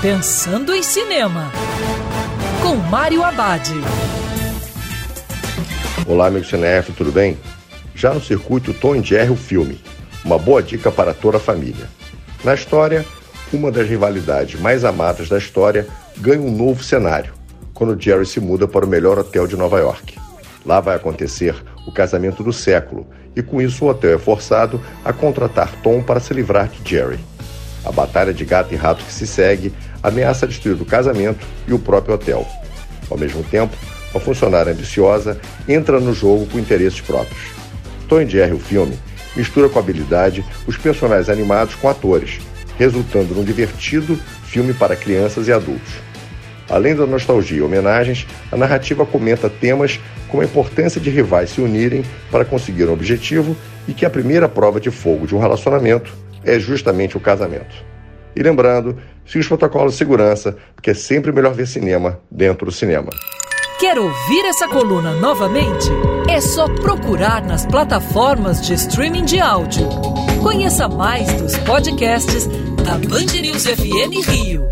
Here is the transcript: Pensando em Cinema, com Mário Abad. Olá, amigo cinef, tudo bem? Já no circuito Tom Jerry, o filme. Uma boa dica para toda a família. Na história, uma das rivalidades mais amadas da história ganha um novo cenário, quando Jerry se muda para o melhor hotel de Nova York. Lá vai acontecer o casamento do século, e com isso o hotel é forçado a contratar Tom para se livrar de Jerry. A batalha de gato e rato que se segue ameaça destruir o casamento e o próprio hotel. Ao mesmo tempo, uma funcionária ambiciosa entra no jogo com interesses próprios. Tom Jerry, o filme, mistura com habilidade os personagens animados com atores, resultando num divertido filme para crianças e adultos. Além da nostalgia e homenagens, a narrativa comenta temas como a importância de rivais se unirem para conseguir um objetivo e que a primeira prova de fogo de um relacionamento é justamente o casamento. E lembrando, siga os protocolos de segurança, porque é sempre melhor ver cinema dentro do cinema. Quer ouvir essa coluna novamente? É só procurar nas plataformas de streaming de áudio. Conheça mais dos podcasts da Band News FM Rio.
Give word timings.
Pensando 0.00 0.72
em 0.72 0.80
Cinema, 0.80 1.50
com 2.62 2.76
Mário 2.76 3.24
Abad. 3.24 3.68
Olá, 6.06 6.28
amigo 6.28 6.46
cinef, 6.46 6.92
tudo 6.92 7.10
bem? 7.10 7.36
Já 7.96 8.14
no 8.14 8.20
circuito 8.20 8.72
Tom 8.72 9.02
Jerry, 9.02 9.32
o 9.32 9.36
filme. 9.36 9.80
Uma 10.24 10.38
boa 10.38 10.62
dica 10.62 10.92
para 10.92 11.12
toda 11.12 11.38
a 11.38 11.40
família. 11.40 11.88
Na 12.44 12.54
história, 12.54 13.04
uma 13.52 13.72
das 13.72 13.88
rivalidades 13.88 14.60
mais 14.60 14.84
amadas 14.84 15.28
da 15.28 15.36
história 15.36 15.84
ganha 16.18 16.42
um 16.42 16.56
novo 16.56 16.80
cenário, 16.80 17.34
quando 17.74 18.00
Jerry 18.00 18.24
se 18.24 18.38
muda 18.38 18.68
para 18.68 18.86
o 18.86 18.88
melhor 18.88 19.18
hotel 19.18 19.48
de 19.48 19.56
Nova 19.56 19.80
York. 19.80 20.16
Lá 20.64 20.78
vai 20.78 20.94
acontecer 20.94 21.56
o 21.88 21.90
casamento 21.90 22.44
do 22.44 22.52
século, 22.52 23.04
e 23.34 23.42
com 23.42 23.60
isso 23.60 23.84
o 23.84 23.88
hotel 23.88 24.14
é 24.14 24.18
forçado 24.18 24.80
a 25.04 25.12
contratar 25.12 25.72
Tom 25.82 26.00
para 26.04 26.20
se 26.20 26.32
livrar 26.32 26.68
de 26.68 26.88
Jerry. 26.88 27.18
A 27.84 27.92
batalha 27.92 28.34
de 28.34 28.44
gato 28.44 28.74
e 28.74 28.76
rato 28.76 29.04
que 29.04 29.12
se 29.12 29.26
segue 29.26 29.72
ameaça 30.02 30.46
destruir 30.46 30.80
o 30.80 30.84
casamento 30.84 31.46
e 31.66 31.72
o 31.72 31.78
próprio 31.78 32.14
hotel. 32.14 32.46
Ao 33.10 33.18
mesmo 33.18 33.42
tempo, 33.42 33.76
uma 34.12 34.20
funcionária 34.20 34.72
ambiciosa 34.72 35.38
entra 35.68 36.00
no 36.00 36.14
jogo 36.14 36.46
com 36.46 36.58
interesses 36.58 37.00
próprios. 37.00 37.40
Tom 38.08 38.26
Jerry, 38.26 38.52
o 38.52 38.58
filme, 38.58 38.98
mistura 39.36 39.68
com 39.68 39.78
habilidade 39.78 40.44
os 40.66 40.76
personagens 40.76 41.28
animados 41.28 41.74
com 41.74 41.88
atores, 41.88 42.40
resultando 42.78 43.34
num 43.34 43.44
divertido 43.44 44.18
filme 44.44 44.72
para 44.72 44.96
crianças 44.96 45.48
e 45.48 45.52
adultos. 45.52 45.92
Além 46.70 46.94
da 46.94 47.06
nostalgia 47.06 47.58
e 47.58 47.62
homenagens, 47.62 48.26
a 48.52 48.56
narrativa 48.56 49.06
comenta 49.06 49.48
temas 49.48 49.98
como 50.28 50.42
a 50.42 50.46
importância 50.46 51.00
de 51.00 51.08
rivais 51.08 51.50
se 51.50 51.60
unirem 51.60 52.04
para 52.30 52.44
conseguir 52.44 52.84
um 52.84 52.92
objetivo 52.92 53.56
e 53.86 53.94
que 53.94 54.04
a 54.04 54.10
primeira 54.10 54.48
prova 54.48 54.78
de 54.78 54.90
fogo 54.90 55.26
de 55.26 55.34
um 55.34 55.38
relacionamento 55.38 56.12
é 56.44 56.58
justamente 56.58 57.16
o 57.16 57.20
casamento. 57.20 57.74
E 58.38 58.42
lembrando, 58.42 58.96
siga 59.26 59.40
os 59.40 59.48
protocolos 59.48 59.94
de 59.94 59.98
segurança, 59.98 60.56
porque 60.76 60.90
é 60.90 60.94
sempre 60.94 61.32
melhor 61.32 61.52
ver 61.54 61.66
cinema 61.66 62.20
dentro 62.30 62.66
do 62.66 62.70
cinema. 62.70 63.10
Quer 63.80 63.98
ouvir 63.98 64.44
essa 64.44 64.68
coluna 64.68 65.12
novamente? 65.14 65.88
É 66.30 66.40
só 66.40 66.68
procurar 66.68 67.42
nas 67.44 67.66
plataformas 67.66 68.64
de 68.64 68.74
streaming 68.74 69.24
de 69.24 69.40
áudio. 69.40 69.88
Conheça 70.40 70.88
mais 70.88 71.32
dos 71.34 71.58
podcasts 71.58 72.46
da 72.84 72.92
Band 73.08 73.40
News 73.42 73.66
FM 73.66 74.28
Rio. 74.28 74.62